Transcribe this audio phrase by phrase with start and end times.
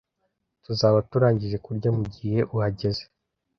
[0.63, 3.03] Tuzaba turangije kurya mugihe uhageze.